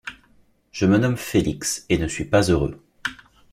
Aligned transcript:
Je 0.71 0.87
me 0.87 0.97
nomme 0.97 1.15
Félix 1.15 1.85
et 1.89 1.99
ne 1.99 2.07
suis 2.07 2.25
pas 2.25 2.49
heureux. 2.49 2.81